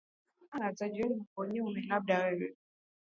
[0.53, 2.55] aah za jioni mambo nyome labda wewe